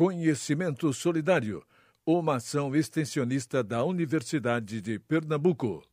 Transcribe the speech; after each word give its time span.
Conhecimento 0.00 0.90
Solidário, 0.94 1.62
uma 2.06 2.36
ação 2.36 2.74
extensionista 2.74 3.62
da 3.62 3.84
Universidade 3.84 4.80
de 4.80 4.98
Pernambuco. 4.98 5.86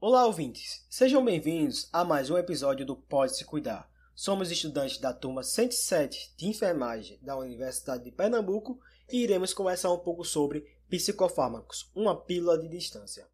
Olá, 0.00 0.24
ouvintes. 0.26 0.86
Sejam 0.88 1.24
bem-vindos 1.24 1.88
a 1.92 2.04
mais 2.04 2.30
um 2.30 2.38
episódio 2.38 2.86
do 2.86 2.94
Pode 2.94 3.36
Se 3.36 3.44
Cuidar. 3.44 3.90
Somos 4.14 4.52
estudantes 4.52 4.98
da 4.98 5.12
turma 5.12 5.42
107 5.42 6.36
de 6.36 6.46
enfermagem 6.46 7.18
da 7.20 7.36
Universidade 7.36 8.04
de 8.04 8.12
Pernambuco 8.12 8.78
e 9.10 9.24
iremos 9.24 9.52
conversar 9.52 9.92
um 9.92 9.98
pouco 9.98 10.24
sobre 10.24 10.60
psicofármacos, 10.88 11.90
uma 11.96 12.14
pílula 12.14 12.56
de 12.56 12.68
distância. 12.68 13.26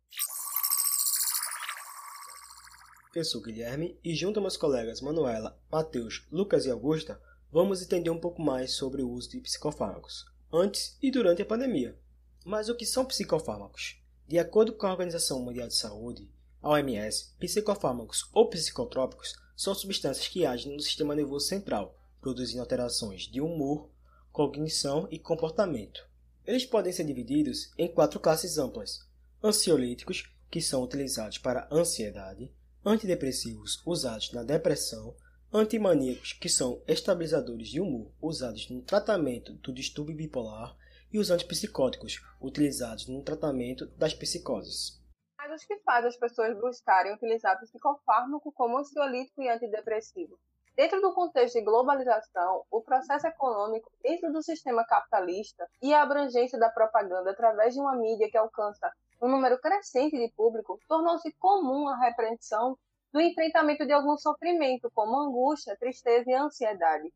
Eu 3.14 3.26
sou 3.26 3.42
Guilherme 3.42 4.00
e 4.02 4.14
junto 4.14 4.38
a 4.38 4.40
meus 4.40 4.56
colegas 4.56 5.02
Manuela, 5.02 5.60
Matheus, 5.70 6.26
Lucas 6.32 6.64
e 6.64 6.70
Augusta, 6.70 7.20
vamos 7.54 7.80
entender 7.80 8.10
um 8.10 8.18
pouco 8.18 8.42
mais 8.42 8.72
sobre 8.72 9.00
o 9.00 9.08
uso 9.08 9.30
de 9.30 9.40
psicofármacos, 9.40 10.26
antes 10.52 10.98
e 11.00 11.08
durante 11.08 11.40
a 11.40 11.46
pandemia. 11.46 11.96
Mas 12.44 12.68
o 12.68 12.74
que 12.74 12.84
são 12.84 13.04
psicofármacos? 13.04 14.02
De 14.26 14.40
acordo 14.40 14.72
com 14.72 14.88
a 14.88 14.90
Organização 14.90 15.40
Mundial 15.40 15.68
de 15.68 15.76
Saúde, 15.76 16.28
a 16.60 16.70
OMS, 16.70 17.32
psicofármacos 17.38 18.28
ou 18.32 18.50
psicotrópicos 18.50 19.36
são 19.54 19.72
substâncias 19.72 20.26
que 20.26 20.44
agem 20.44 20.74
no 20.74 20.82
sistema 20.82 21.14
nervoso 21.14 21.46
central, 21.46 21.96
produzindo 22.20 22.60
alterações 22.60 23.22
de 23.22 23.40
humor, 23.40 23.88
cognição 24.32 25.06
e 25.08 25.16
comportamento. 25.16 26.04
Eles 26.44 26.66
podem 26.66 26.92
ser 26.92 27.04
divididos 27.04 27.70
em 27.78 27.86
quatro 27.86 28.18
classes 28.18 28.58
amplas: 28.58 29.06
ansiolíticos, 29.40 30.28
que 30.50 30.60
são 30.60 30.82
utilizados 30.82 31.38
para 31.38 31.68
ansiedade, 31.70 32.52
antidepressivos 32.84 33.80
usados 33.86 34.32
na 34.32 34.42
depressão, 34.42 35.14
antimaníacos, 35.54 36.32
que 36.32 36.48
são 36.48 36.82
estabilizadores 36.88 37.68
de 37.68 37.80
humor 37.80 38.10
usados 38.20 38.68
no 38.68 38.82
tratamento 38.82 39.52
do 39.52 39.72
distúrbio 39.72 40.16
bipolar, 40.16 40.76
e 41.12 41.18
os 41.18 41.30
antipsicóticos, 41.30 42.20
utilizados 42.40 43.06
no 43.06 43.22
tratamento 43.22 43.86
das 43.96 44.12
psicoses. 44.12 45.00
Mas 45.38 45.62
o 45.62 45.66
que 45.68 45.78
faz 45.82 46.04
as 46.04 46.16
pessoas 46.16 46.58
buscarem 46.58 47.14
utilizar 47.14 47.56
psicofármaco 47.60 48.50
como 48.50 48.78
ansiolítico 48.78 49.40
e 49.40 49.48
antidepressivo? 49.48 50.36
Dentro 50.74 51.00
do 51.00 51.14
contexto 51.14 51.54
de 51.54 51.64
globalização, 51.64 52.64
o 52.68 52.82
processo 52.82 53.28
econômico 53.28 53.92
dentro 54.02 54.32
do 54.32 54.42
sistema 54.42 54.84
capitalista 54.84 55.68
e 55.80 55.94
a 55.94 56.02
abrangência 56.02 56.58
da 56.58 56.68
propaganda 56.68 57.30
através 57.30 57.74
de 57.74 57.80
uma 57.80 57.94
mídia 57.94 58.28
que 58.28 58.36
alcança 58.36 58.90
um 59.22 59.28
número 59.28 59.56
crescente 59.60 60.18
de 60.18 60.32
público, 60.34 60.80
tornou-se 60.88 61.30
comum 61.34 61.86
a 61.86 61.96
repreensão 61.96 62.76
do 63.14 63.20
enfrentamento 63.20 63.86
de 63.86 63.92
algum 63.92 64.18
sofrimento, 64.18 64.90
como 64.92 65.16
angústia, 65.16 65.76
tristeza 65.76 66.28
e 66.28 66.34
ansiedade. 66.34 67.14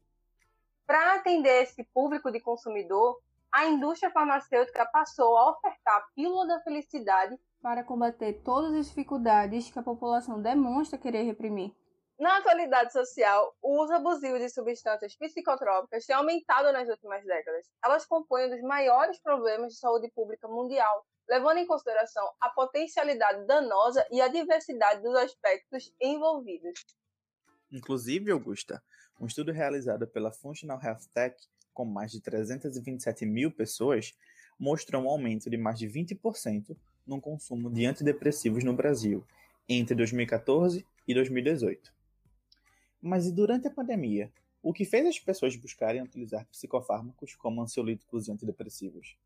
Para 0.86 1.16
atender 1.16 1.64
esse 1.64 1.82
público 1.92 2.30
de 2.30 2.38
consumidor, 2.38 3.20
a 3.50 3.66
indústria 3.66 4.12
farmacêutica 4.12 4.86
passou 4.86 5.36
a 5.36 5.50
ofertar 5.50 5.96
a 5.96 6.06
pílula 6.14 6.46
da 6.46 6.60
felicidade 6.60 7.36
para 7.60 7.82
combater 7.82 8.34
todas 8.44 8.72
as 8.74 8.86
dificuldades 8.86 9.72
que 9.72 9.78
a 9.80 9.82
população 9.82 10.40
demonstra 10.40 10.96
querer 10.96 11.24
reprimir. 11.24 11.74
Na 12.16 12.38
atualidade 12.38 12.92
social, 12.92 13.52
o 13.60 13.82
uso 13.82 13.92
abusivo 13.92 14.38
de 14.38 14.48
substâncias 14.48 15.16
psicotrópicas 15.16 16.06
tem 16.06 16.14
aumentado 16.14 16.72
nas 16.72 16.88
últimas 16.88 17.24
décadas. 17.24 17.66
Elas 17.84 18.06
compõem 18.06 18.46
um 18.46 18.50
dos 18.50 18.62
maiores 18.62 19.18
problemas 19.18 19.72
de 19.72 19.80
saúde 19.80 20.08
pública 20.14 20.46
mundial, 20.46 21.04
levando 21.28 21.58
em 21.58 21.66
consideração 21.66 22.26
a 22.40 22.48
potencialidade 22.48 23.46
danosa 23.46 24.06
e 24.10 24.20
a 24.20 24.28
diversidade 24.28 25.02
dos 25.02 25.14
aspectos 25.14 25.92
envolvidos. 26.00 26.86
Inclusive, 27.70 28.30
Augusta, 28.30 28.82
um 29.20 29.26
estudo 29.26 29.52
realizado 29.52 30.06
pela 30.06 30.32
Functional 30.32 30.80
Health 30.82 31.08
Tech, 31.12 31.36
com 31.74 31.84
mais 31.84 32.10
de 32.10 32.20
327 32.20 33.26
mil 33.26 33.50
pessoas, 33.50 34.16
mostrou 34.58 35.02
um 35.02 35.08
aumento 35.08 35.50
de 35.50 35.56
mais 35.56 35.78
de 35.78 35.86
20% 35.86 36.76
no 37.06 37.20
consumo 37.20 37.70
de 37.70 37.86
antidepressivos 37.86 38.64
no 38.64 38.74
Brasil 38.74 39.24
entre 39.68 39.94
2014 39.94 40.84
e 41.06 41.14
2018. 41.14 41.92
Mas 43.00 43.26
e 43.26 43.32
durante 43.32 43.68
a 43.68 43.70
pandemia, 43.70 44.32
o 44.62 44.72
que 44.72 44.84
fez 44.84 45.06
as 45.06 45.18
pessoas 45.18 45.54
buscarem 45.56 46.02
utilizar 46.02 46.46
psicofármacos 46.46 47.34
como 47.36 47.62
ansiolíticos 47.62 48.26
e 48.26 48.32
antidepressivos? 48.32 49.16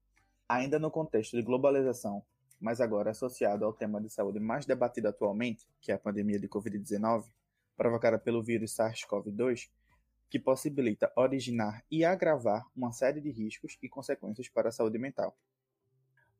Ainda 0.52 0.78
no 0.78 0.90
contexto 0.90 1.34
de 1.34 1.42
globalização, 1.42 2.22
mas 2.60 2.78
agora 2.78 3.12
associado 3.12 3.64
ao 3.64 3.72
tema 3.72 3.98
de 4.02 4.10
saúde 4.10 4.38
mais 4.38 4.66
debatido 4.66 5.08
atualmente, 5.08 5.66
que 5.80 5.90
é 5.90 5.94
a 5.94 5.98
pandemia 5.98 6.38
de 6.38 6.46
Covid-19, 6.46 7.24
provocada 7.74 8.18
pelo 8.18 8.42
vírus 8.42 8.76
SARS-CoV-2, 8.76 9.70
que 10.28 10.38
possibilita 10.38 11.10
originar 11.16 11.82
e 11.90 12.04
agravar 12.04 12.66
uma 12.76 12.92
série 12.92 13.18
de 13.18 13.30
riscos 13.30 13.78
e 13.82 13.88
consequências 13.88 14.46
para 14.46 14.68
a 14.68 14.72
saúde 14.72 14.98
mental. 14.98 15.34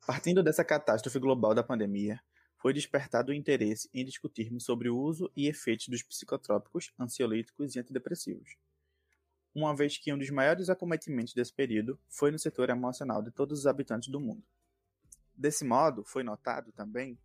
Partindo 0.06 0.42
dessa 0.42 0.62
catástrofe 0.62 1.18
global 1.18 1.54
da 1.54 1.62
pandemia, 1.62 2.20
foi 2.58 2.74
despertado 2.74 3.32
o 3.32 3.34
interesse 3.34 3.88
em 3.94 4.04
discutirmos 4.04 4.66
sobre 4.66 4.90
o 4.90 4.98
uso 4.98 5.32
e 5.34 5.48
efeitos 5.48 5.88
dos 5.88 6.02
psicotrópicos, 6.02 6.92
ansiolíticos 7.00 7.74
e 7.74 7.80
antidepressivos 7.80 8.58
uma 9.54 9.74
vez 9.74 9.98
que 9.98 10.12
um 10.12 10.18
dos 10.18 10.30
maiores 10.30 10.70
acometimentos 10.70 11.34
desse 11.34 11.52
período 11.52 11.98
foi 12.08 12.30
no 12.30 12.38
setor 12.38 12.70
emocional 12.70 13.22
de 13.22 13.30
todos 13.30 13.60
os 13.60 13.66
habitantes 13.66 14.08
do 14.08 14.20
mundo. 14.20 14.42
Desse 15.34 15.64
modo, 15.64 16.04
foi 16.04 16.22
notado 16.22 16.72
também 16.72 17.18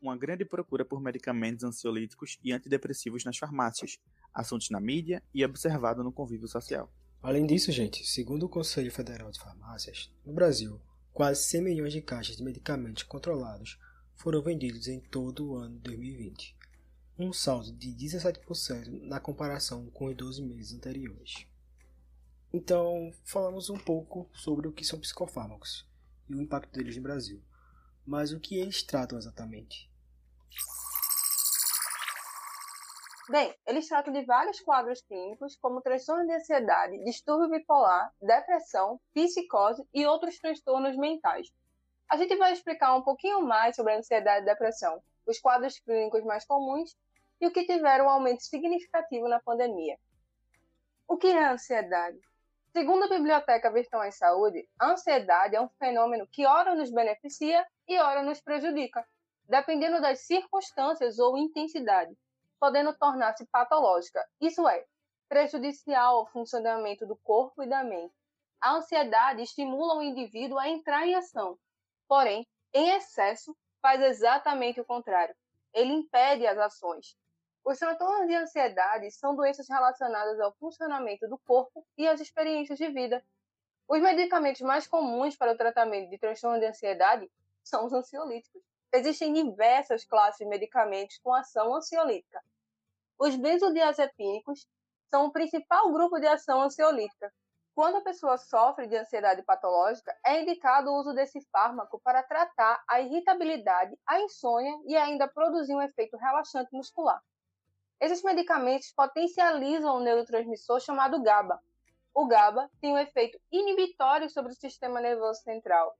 uma 0.00 0.16
grande 0.16 0.44
procura 0.44 0.84
por 0.84 1.00
medicamentos 1.00 1.64
ansiolíticos 1.64 2.38
e 2.42 2.52
antidepressivos 2.52 3.24
nas 3.24 3.36
farmácias, 3.36 3.98
assuntos 4.32 4.70
na 4.70 4.80
mídia 4.80 5.22
e 5.34 5.44
observado 5.44 6.02
no 6.04 6.12
convívio 6.12 6.48
social. 6.48 6.92
Além 7.20 7.46
disso, 7.46 7.72
gente, 7.72 8.06
segundo 8.06 8.46
o 8.46 8.48
Conselho 8.48 8.92
Federal 8.92 9.30
de 9.30 9.40
Farmácias, 9.40 10.10
no 10.24 10.32
Brasil, 10.32 10.80
quase 11.12 11.42
100 11.42 11.62
milhões 11.62 11.92
de 11.92 12.00
caixas 12.00 12.36
de 12.36 12.44
medicamentos 12.44 13.02
controlados 13.02 13.76
foram 14.14 14.40
vendidos 14.40 14.86
em 14.86 15.00
todo 15.00 15.48
o 15.48 15.56
ano 15.56 15.74
de 15.76 15.82
2020, 15.82 16.56
um 17.18 17.32
saldo 17.32 17.72
de 17.72 17.88
17% 17.88 19.02
na 19.02 19.18
comparação 19.18 19.90
com 19.90 20.06
os 20.06 20.16
12 20.16 20.42
meses 20.42 20.72
anteriores. 20.72 21.46
Então, 22.52 23.12
falamos 23.24 23.68
um 23.68 23.78
pouco 23.78 24.28
sobre 24.32 24.66
o 24.66 24.72
que 24.72 24.84
são 24.84 24.98
psicofármacos 24.98 25.86
e 26.28 26.34
o 26.34 26.40
impacto 26.40 26.72
deles 26.72 26.96
no 26.96 27.02
Brasil. 27.02 27.42
Mas 28.06 28.32
o 28.32 28.40
que 28.40 28.58
eles 28.58 28.82
tratam 28.82 29.18
exatamente? 29.18 29.90
Bem, 33.28 33.54
eles 33.66 33.86
tratam 33.86 34.10
de 34.10 34.24
vários 34.24 34.58
quadros 34.60 35.02
clínicos, 35.02 35.54
como 35.56 35.82
transtorno 35.82 36.26
de 36.26 36.32
ansiedade, 36.32 37.04
distúrbio 37.04 37.50
bipolar, 37.50 38.10
depressão, 38.22 38.98
psicose 39.12 39.86
e 39.92 40.06
outros 40.06 40.38
transtornos 40.38 40.96
mentais. 40.96 41.48
A 42.08 42.16
gente 42.16 42.34
vai 42.36 42.54
explicar 42.54 42.96
um 42.96 43.02
pouquinho 43.02 43.42
mais 43.42 43.76
sobre 43.76 43.92
a 43.92 43.98
ansiedade 43.98 44.46
e 44.46 44.48
depressão, 44.48 45.02
os 45.26 45.38
quadros 45.38 45.78
clínicos 45.80 46.24
mais 46.24 46.46
comuns 46.46 46.96
e 47.38 47.46
o 47.46 47.50
que 47.52 47.66
tiveram 47.66 48.06
um 48.06 48.08
aumento 48.08 48.42
significativo 48.42 49.28
na 49.28 49.38
pandemia. 49.38 49.98
O 51.06 51.18
que 51.18 51.26
é 51.26 51.52
ansiedade? 51.52 52.18
Segundo 52.72 53.04
a 53.04 53.08
Biblioteca 53.08 53.70
Virtual 53.70 54.04
em 54.04 54.12
Saúde, 54.12 54.68
a 54.78 54.90
ansiedade 54.90 55.56
é 55.56 55.60
um 55.60 55.68
fenômeno 55.78 56.26
que 56.26 56.46
ora 56.46 56.74
nos 56.74 56.90
beneficia 56.90 57.66
e 57.86 57.98
ora 57.98 58.22
nos 58.22 58.40
prejudica, 58.40 59.06
dependendo 59.48 60.00
das 60.00 60.20
circunstâncias 60.20 61.18
ou 61.18 61.38
intensidade, 61.38 62.14
podendo 62.60 62.96
tornar-se 62.96 63.46
patológica, 63.46 64.22
isso 64.40 64.68
é, 64.68 64.84
prejudicial 65.28 66.18
ao 66.18 66.26
funcionamento 66.26 67.06
do 67.06 67.16
corpo 67.16 67.62
e 67.62 67.66
da 67.66 67.82
mente. 67.82 68.14
A 68.60 68.74
ansiedade 68.74 69.42
estimula 69.42 69.96
o 69.96 70.02
indivíduo 70.02 70.58
a 70.58 70.68
entrar 70.68 71.06
em 71.06 71.14
ação, 71.14 71.58
porém, 72.06 72.46
em 72.74 72.90
excesso, 72.90 73.56
faz 73.80 74.02
exatamente 74.02 74.80
o 74.80 74.84
contrário. 74.84 75.34
Ele 75.72 75.92
impede 75.92 76.46
as 76.46 76.58
ações, 76.58 77.16
os 77.68 77.78
transtornos 77.78 78.26
de 78.26 78.34
ansiedade 78.34 79.10
são 79.10 79.36
doenças 79.36 79.68
relacionadas 79.68 80.40
ao 80.40 80.54
funcionamento 80.54 81.28
do 81.28 81.36
corpo 81.36 81.86
e 81.98 82.08
às 82.08 82.18
experiências 82.18 82.78
de 82.78 82.88
vida. 82.88 83.22
Os 83.86 84.00
medicamentos 84.00 84.62
mais 84.62 84.86
comuns 84.86 85.36
para 85.36 85.52
o 85.52 85.56
tratamento 85.56 86.08
de 86.08 86.16
transtorno 86.16 86.58
de 86.58 86.64
ansiedade 86.64 87.30
são 87.62 87.84
os 87.84 87.92
ansiolíticos. 87.92 88.62
Existem 88.90 89.34
diversas 89.34 90.02
classes 90.06 90.38
de 90.38 90.46
medicamentos 90.46 91.18
com 91.18 91.34
ação 91.34 91.74
ansiolítica. 91.74 92.42
Os 93.18 93.36
benzodiazepínicos 93.36 94.66
são 95.10 95.26
o 95.26 95.30
principal 95.30 95.92
grupo 95.92 96.18
de 96.18 96.26
ação 96.26 96.62
ansiolítica. 96.62 97.30
Quando 97.74 97.96
a 97.96 98.02
pessoa 98.02 98.38
sofre 98.38 98.86
de 98.86 98.96
ansiedade 98.96 99.42
patológica, 99.42 100.16
é 100.24 100.40
indicado 100.40 100.90
o 100.90 100.98
uso 100.98 101.12
desse 101.12 101.42
fármaco 101.52 102.00
para 102.02 102.22
tratar 102.22 102.82
a 102.88 102.98
irritabilidade, 103.02 103.94
a 104.06 104.22
insônia 104.22 104.74
e 104.86 104.96
ainda 104.96 105.28
produzir 105.28 105.74
um 105.74 105.82
efeito 105.82 106.16
relaxante 106.16 106.74
muscular. 106.74 107.22
Esses 108.00 108.22
medicamentos 108.22 108.92
potencializam 108.92 109.96
um 109.96 110.00
neurotransmissor 110.00 110.78
chamado 110.80 111.20
GABA. 111.20 111.60
O 112.14 112.26
GABA 112.26 112.70
tem 112.80 112.92
um 112.92 112.98
efeito 112.98 113.40
inibitório 113.50 114.30
sobre 114.30 114.52
o 114.52 114.54
sistema 114.54 115.00
nervoso 115.00 115.42
central. 115.42 115.96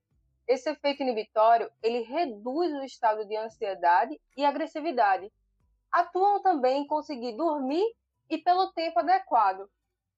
Esse 0.47 0.71
efeito 0.71 1.03
inibitório, 1.03 1.71
ele 1.83 2.03
reduz 2.03 2.73
o 2.73 2.85
estado 2.85 3.27
de 3.27 3.37
ansiedade 3.37 4.19
e 4.37 4.45
agressividade. 4.45 5.31
Atuam 5.91 6.41
também 6.41 6.83
em 6.83 6.87
conseguir 6.87 7.37
dormir 7.37 7.85
e 8.31 8.39
pelo 8.39 8.73
tempo 8.73 9.01
adequado. 9.01 9.69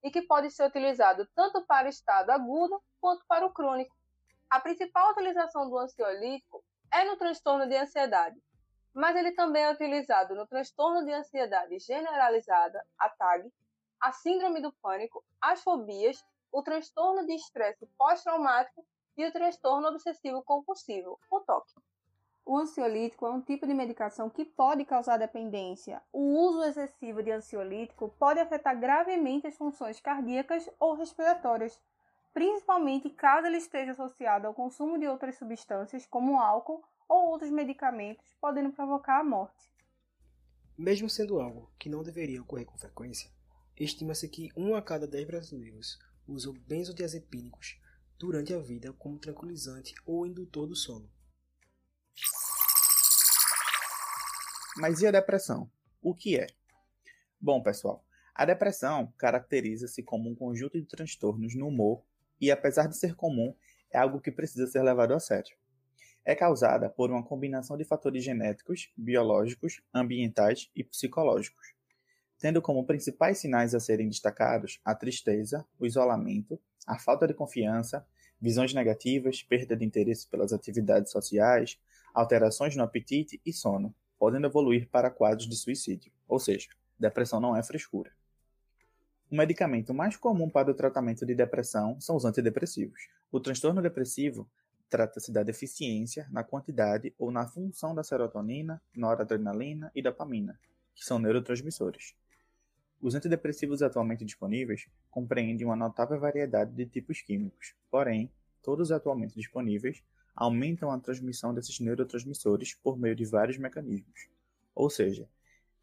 e 0.03 0.09
que 0.09 0.23
pode 0.23 0.49
ser 0.49 0.65
utilizado 0.65 1.27
tanto 1.35 1.63
para 1.67 1.85
o 1.85 1.89
estado 1.89 2.31
agudo 2.31 2.81
quanto 2.99 3.23
para 3.27 3.45
o 3.45 3.53
crônico. 3.53 3.95
A 4.49 4.59
principal 4.59 5.11
utilização 5.11 5.69
do 5.69 5.77
ansiolítico 5.77 6.63
é 6.91 7.03
no 7.05 7.15
transtorno 7.17 7.67
de 7.67 7.75
ansiedade, 7.77 8.41
mas 8.93 9.15
ele 9.15 9.31
também 9.31 9.63
é 9.63 9.71
utilizado 9.71 10.35
no 10.35 10.45
transtorno 10.45 11.05
de 11.05 11.13
ansiedade 11.13 11.79
generalizada, 11.79 12.85
a 12.97 13.09
TAG, 13.09 13.51
a 13.99 14.11
síndrome 14.11 14.61
do 14.61 14.73
pânico, 14.73 15.23
as 15.39 15.63
fobias, 15.63 16.25
o 16.51 16.61
transtorno 16.61 17.25
de 17.25 17.33
estresse 17.33 17.85
pós-traumático 17.97 18.85
e 19.17 19.25
o 19.25 19.31
transtorno 19.31 19.87
obsessivo 19.87 20.41
compulsivo, 20.43 21.19
o 21.29 21.39
TOC. 21.39 21.65
O 22.43 22.57
ansiolítico 22.57 23.25
é 23.25 23.29
um 23.29 23.39
tipo 23.39 23.67
de 23.67 23.73
medicação 23.73 24.29
que 24.29 24.43
pode 24.43 24.83
causar 24.83 25.17
dependência. 25.17 26.01
O 26.11 26.19
uso 26.19 26.63
excessivo 26.63 27.21
de 27.21 27.31
ansiolítico 27.31 28.09
pode 28.17 28.39
afetar 28.39 28.77
gravemente 28.77 29.47
as 29.47 29.55
funções 29.55 30.01
cardíacas 30.01 30.67
ou 30.79 30.95
respiratórias, 30.95 31.79
principalmente 32.33 33.09
caso 33.09 33.45
ele 33.45 33.57
esteja 33.57 33.91
associado 33.91 34.47
ao 34.47 34.53
consumo 34.53 34.97
de 34.97 35.07
outras 35.07 35.37
substâncias, 35.37 36.05
como 36.07 36.39
álcool 36.39 36.83
ou 37.11 37.31
outros 37.31 37.51
medicamentos, 37.51 38.33
podendo 38.39 38.71
provocar 38.71 39.19
a 39.19 39.23
morte. 39.23 39.69
Mesmo 40.77 41.09
sendo 41.09 41.41
algo 41.41 41.69
que 41.77 41.89
não 41.89 42.03
deveria 42.03 42.41
ocorrer 42.41 42.65
com 42.65 42.77
frequência, 42.77 43.29
estima-se 43.77 44.29
que 44.29 44.49
um 44.55 44.75
a 44.75 44.81
cada 44.81 45.05
dez 45.05 45.27
brasileiros 45.27 45.99
usam 46.25 46.53
benzodiazepínicos 46.53 47.77
durante 48.17 48.53
a 48.53 48.59
vida 48.59 48.93
como 48.93 49.19
tranquilizante 49.19 49.93
ou 50.05 50.25
indutor 50.25 50.65
do 50.65 50.75
sono. 50.75 51.11
Mas 54.77 55.01
e 55.01 55.07
a 55.07 55.11
depressão? 55.11 55.69
O 56.01 56.15
que 56.15 56.39
é? 56.39 56.47
Bom, 57.41 57.61
pessoal, 57.61 58.05
a 58.33 58.45
depressão 58.45 59.13
caracteriza-se 59.17 60.01
como 60.01 60.29
um 60.29 60.35
conjunto 60.35 60.79
de 60.79 60.87
transtornos 60.87 61.55
no 61.55 61.67
humor 61.67 62.05
e, 62.39 62.49
apesar 62.49 62.87
de 62.87 62.95
ser 62.95 63.15
comum, 63.15 63.53
é 63.91 63.97
algo 63.97 64.21
que 64.21 64.31
precisa 64.31 64.65
ser 64.65 64.81
levado 64.81 65.13
a 65.13 65.19
sério. 65.19 65.59
É 66.23 66.35
causada 66.35 66.89
por 66.89 67.09
uma 67.09 67.23
combinação 67.23 67.75
de 67.75 67.83
fatores 67.83 68.23
genéticos, 68.23 68.91
biológicos, 68.95 69.81
ambientais 69.93 70.69
e 70.75 70.83
psicológicos, 70.83 71.73
tendo 72.37 72.61
como 72.61 72.85
principais 72.85 73.39
sinais 73.39 73.73
a 73.73 73.79
serem 73.79 74.07
destacados 74.07 74.79
a 74.85 74.93
tristeza, 74.93 75.65
o 75.79 75.85
isolamento, 75.85 76.59
a 76.85 76.99
falta 76.99 77.27
de 77.27 77.33
confiança, 77.33 78.05
visões 78.39 78.73
negativas, 78.73 79.41
perda 79.41 79.75
de 79.75 79.85
interesse 79.85 80.27
pelas 80.27 80.53
atividades 80.53 81.11
sociais, 81.11 81.79
alterações 82.13 82.75
no 82.75 82.83
apetite 82.83 83.41
e 83.45 83.51
sono, 83.51 83.93
podendo 84.19 84.47
evoluir 84.47 84.87
para 84.89 85.09
quadros 85.09 85.47
de 85.47 85.55
suicídio, 85.55 86.11
ou 86.27 86.39
seja, 86.39 86.69
depressão 86.99 87.39
não 87.39 87.55
é 87.55 87.63
frescura. 87.63 88.11
O 89.31 89.35
medicamento 89.35 89.93
mais 89.93 90.17
comum 90.17 90.49
para 90.49 90.69
o 90.69 90.73
tratamento 90.73 91.25
de 91.25 91.33
depressão 91.33 91.99
são 92.01 92.17
os 92.17 92.25
antidepressivos. 92.25 93.07
O 93.31 93.39
transtorno 93.39 93.81
depressivo 93.81 94.49
trata-se 94.91 95.31
da 95.31 95.41
deficiência 95.41 96.27
na 96.29 96.43
quantidade 96.43 97.15
ou 97.17 97.31
na 97.31 97.47
função 97.47 97.95
da 97.95 98.03
serotonina, 98.03 98.81
noradrenalina 98.93 99.89
e 99.95 100.01
dopamina, 100.01 100.59
que 100.93 101.05
são 101.05 101.17
neurotransmissores. 101.17 102.13
Os 103.01 103.15
antidepressivos 103.15 103.81
atualmente 103.81 104.25
disponíveis 104.25 104.89
compreendem 105.09 105.65
uma 105.65 105.77
notável 105.77 106.19
variedade 106.19 106.73
de 106.73 106.85
tipos 106.85 107.21
químicos, 107.21 107.73
porém, 107.89 108.29
todos 108.61 108.91
atualmente 108.91 109.33
disponíveis 109.33 110.03
aumentam 110.35 110.91
a 110.91 110.99
transmissão 110.99 111.53
desses 111.53 111.79
neurotransmissores 111.79 112.75
por 112.75 112.99
meio 112.99 113.15
de 113.15 113.25
vários 113.25 113.57
mecanismos. 113.57 114.27
Ou 114.75 114.89
seja, 114.89 115.27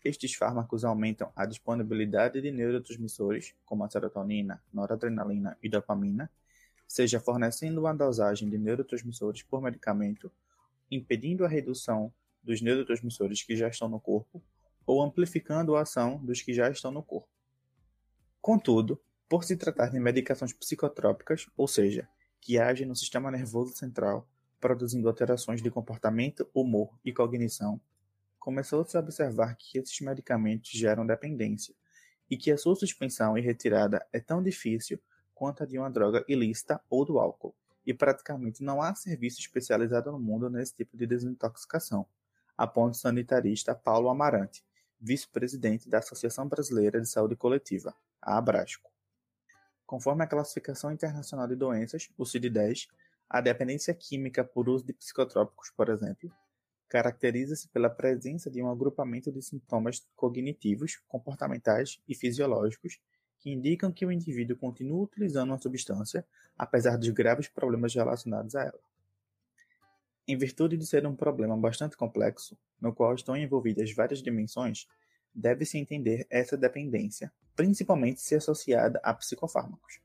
estes 0.04 0.34
fármacos 0.34 0.84
aumentam 0.84 1.32
a 1.34 1.46
disponibilidade 1.46 2.42
de 2.42 2.50
neurotransmissores, 2.50 3.54
como 3.64 3.84
a 3.84 3.90
serotonina, 3.90 4.62
noradrenalina 4.70 5.56
e 5.62 5.68
dopamina, 5.68 6.30
seja 6.88 7.20
fornecendo 7.20 7.80
uma 7.82 7.94
dosagem 7.94 8.48
de 8.48 8.56
neurotransmissores 8.56 9.42
por 9.42 9.60
medicamento, 9.60 10.32
impedindo 10.90 11.44
a 11.44 11.48
redução 11.48 12.12
dos 12.42 12.62
neurotransmissores 12.62 13.42
que 13.42 13.54
já 13.54 13.68
estão 13.68 13.88
no 13.88 14.00
corpo, 14.00 14.42
ou 14.86 15.02
amplificando 15.02 15.76
a 15.76 15.82
ação 15.82 16.16
dos 16.24 16.40
que 16.40 16.54
já 16.54 16.70
estão 16.70 16.90
no 16.90 17.02
corpo. 17.02 17.28
Contudo, 18.40 18.98
por 19.28 19.44
se 19.44 19.54
tratar 19.54 19.90
de 19.90 20.00
medicações 20.00 20.54
psicotrópicas, 20.54 21.46
ou 21.54 21.68
seja, 21.68 22.08
que 22.40 22.58
agem 22.58 22.86
no 22.86 22.96
sistema 22.96 23.30
nervoso 23.30 23.76
central, 23.76 24.26
produzindo 24.58 25.06
alterações 25.06 25.60
de 25.60 25.70
comportamento, 25.70 26.48
humor 26.54 26.98
e 27.04 27.12
cognição, 27.12 27.78
começou-se 28.38 28.96
a 28.96 29.00
observar 29.00 29.54
que 29.56 29.78
esses 29.78 30.00
medicamentos 30.00 30.70
geram 30.70 31.06
dependência 31.06 31.74
e 32.30 32.36
que 32.36 32.50
a 32.50 32.56
sua 32.56 32.74
suspensão 32.74 33.36
e 33.36 33.42
retirada 33.42 34.06
é 34.10 34.20
tão 34.20 34.42
difícil 34.42 34.98
quanto 35.38 35.62
a 35.62 35.66
de 35.66 35.78
uma 35.78 35.88
droga 35.88 36.24
ilícita 36.26 36.80
ou 36.90 37.04
do 37.04 37.20
álcool, 37.20 37.54
e 37.86 37.94
praticamente 37.94 38.60
não 38.60 38.82
há 38.82 38.92
serviço 38.96 39.38
especializado 39.38 40.10
no 40.10 40.18
mundo 40.18 40.50
nesse 40.50 40.74
tipo 40.74 40.96
de 40.96 41.06
desintoxicação, 41.06 42.04
aponta 42.56 42.96
o 42.96 43.00
sanitarista 43.00 43.72
Paulo 43.72 44.08
Amarante, 44.08 44.64
vice-presidente 45.00 45.88
da 45.88 45.98
Associação 45.98 46.48
Brasileira 46.48 47.00
de 47.00 47.08
Saúde 47.08 47.36
Coletiva, 47.36 47.94
a 48.20 48.36
Abrasco. 48.36 48.90
Conforme 49.86 50.24
a 50.24 50.26
Classificação 50.26 50.90
Internacional 50.90 51.46
de 51.46 51.54
Doenças, 51.54 52.10
o 52.18 52.24
CID-10, 52.24 52.88
a 53.30 53.40
dependência 53.40 53.94
química 53.94 54.42
por 54.42 54.68
uso 54.68 54.84
de 54.84 54.92
psicotrópicos, 54.92 55.70
por 55.70 55.88
exemplo, 55.88 56.32
caracteriza-se 56.88 57.68
pela 57.68 57.88
presença 57.88 58.50
de 58.50 58.60
um 58.60 58.68
agrupamento 58.68 59.30
de 59.30 59.40
sintomas 59.40 60.04
cognitivos, 60.16 60.96
comportamentais 61.06 62.02
e 62.08 62.14
fisiológicos 62.14 62.98
que 63.38 63.50
indicam 63.50 63.92
que 63.92 64.04
o 64.04 64.12
indivíduo 64.12 64.56
continua 64.56 65.02
utilizando 65.02 65.50
uma 65.50 65.58
substância, 65.58 66.26
apesar 66.56 66.96
dos 66.96 67.08
graves 67.10 67.48
problemas 67.48 67.94
relacionados 67.94 68.54
a 68.54 68.62
ela. 68.62 68.80
Em 70.26 70.36
virtude 70.36 70.76
de 70.76 70.86
ser 70.86 71.06
um 71.06 71.14
problema 71.14 71.56
bastante 71.56 71.96
complexo, 71.96 72.58
no 72.80 72.92
qual 72.92 73.14
estão 73.14 73.36
envolvidas 73.36 73.92
várias 73.92 74.22
dimensões, 74.22 74.86
deve-se 75.34 75.78
entender 75.78 76.26
essa 76.28 76.56
dependência, 76.56 77.32
principalmente 77.54 78.20
se 78.20 78.34
associada 78.34 79.00
a 79.02 79.14
psicofármacos, 79.14 80.00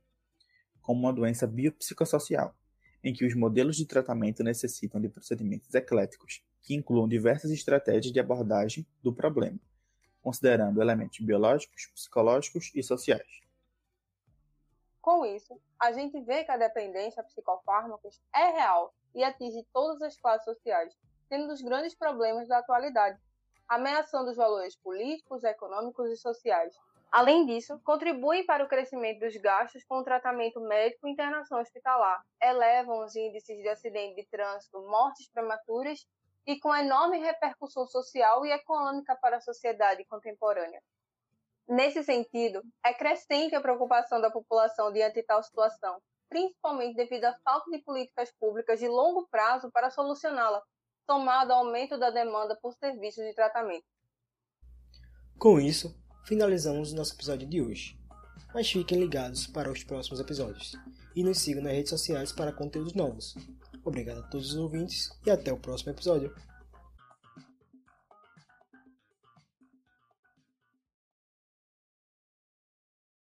como 0.82 1.02
uma 1.02 1.14
doença 1.14 1.48
biopsicossocial, 1.48 2.56
em 3.04 3.14
que 3.14 3.26
os 3.26 3.36
modelos 3.36 3.76
de 3.76 3.86
tratamento 3.86 4.44
necessitam 4.44 5.02
de 5.02 5.10
procedimentos 5.10 5.74
ecléticos, 5.74 6.42
que 6.62 6.74
incluam 6.74 7.08
diversas 7.08 7.52
estratégias 7.52 8.14
de 8.14 8.20
abordagem 8.20 8.86
do 9.02 9.14
problema, 9.14 9.60
considerando 10.24 10.82
elementos 10.82 11.20
biológicos, 11.20 11.88
psicológicos 11.94 12.72
e 12.74 12.82
sociais. 12.82 13.44
Com 15.02 15.26
isso, 15.26 15.60
a 15.78 15.92
gente 15.92 16.20
vê 16.22 16.46
que 16.46 16.52
a 16.52 16.58
dependência 16.58 17.22
a 17.22 17.26
psicofármacos 17.26 18.22
é 18.34 18.52
real 18.52 18.94
e 19.14 19.24
atinge 19.24 19.68
todas 19.74 20.02
as 20.02 20.18
classes 20.18 20.46
sociais, 20.46 20.98
sendo 21.28 21.44
um 21.44 21.48
dos 21.50 21.62
grandes 21.62 21.94
problemas 21.94 22.48
da 22.48 22.60
atualidade, 22.60 23.20
ameaçando 23.68 24.32
os 24.32 24.38
valores 24.38 24.76
políticos, 24.78 25.44
econômicos 25.44 26.10
e 26.10 26.16
sociais, 26.16 26.74
Além 27.14 27.46
disso, 27.46 27.80
contribuem 27.84 28.44
para 28.44 28.64
o 28.64 28.68
crescimento 28.68 29.20
dos 29.20 29.38
gastos 29.38 29.84
com 29.84 30.00
o 30.00 30.04
tratamento 30.04 30.60
médico 30.60 31.08
e 31.08 31.12
internação 31.12 31.62
hospitalar, 31.62 32.26
elevam 32.42 33.06
os 33.06 33.16
índices 33.16 33.56
de 33.56 33.70
acidente 33.70 34.16
de 34.16 34.28
trânsito, 34.28 34.82
mortes 34.90 35.30
prematuras 35.30 36.08
e 36.46 36.60
com 36.60 36.76
enorme 36.76 37.20
repercussão 37.20 37.88
social 37.88 38.46
e 38.46 38.52
econômica 38.52 39.16
para 39.16 39.38
a 39.38 39.42
sociedade 39.42 40.06
contemporânea. 40.06 40.82
Nesse 41.68 42.04
sentido, 42.04 42.62
é 42.86 42.94
crescente 42.94 43.56
a 43.56 43.62
preocupação 43.62 44.20
da 44.20 44.30
população 44.30 44.92
diante 44.92 45.24
tal 45.24 45.42
situação, 45.42 46.02
principalmente 46.28 46.96
devido 46.96 47.26
à 47.26 47.38
falta 47.44 47.70
de 47.72 47.80
políticas 47.80 48.32
públicas 48.40 48.80
de 48.80 48.88
longo 48.88 49.28
prazo 49.30 49.72
para 49.72 49.90
solucioná-la, 49.90 50.62
somado 51.06 51.54
ao 51.54 51.66
aumento 51.66 51.98
da 51.98 52.10
demanda 52.10 52.58
por 52.62 52.74
serviços 52.74 53.24
de 53.24 53.34
tratamento. 53.34 53.86
Com 55.40 55.60
isso, 55.60 55.96
finalizamos 56.26 56.92
o 56.92 56.96
nosso 56.96 57.14
episódio 57.14 57.48
de 57.48 57.62
hoje. 57.62 57.98
Mas 58.54 58.72
fiquem 58.72 59.00
ligados 59.00 59.48
para 59.48 59.72
os 59.72 59.84
próximos 59.84 60.20
episódios 60.20 60.74
e 61.16 61.24
nos 61.24 61.40
sigam 61.40 61.64
nas 61.64 61.74
redes 61.74 61.90
sociais 61.90 62.32
para 62.32 62.54
conteúdos 62.54 62.94
novos. 62.94 63.36
Obrigado 63.86 64.20
a 64.20 64.24
todos 64.24 64.52
os 64.52 64.56
ouvintes 64.58 65.12
e 65.26 65.32
até 65.32 65.52
o 65.52 65.58
próximo 65.58 65.92
episódio. 65.92 66.34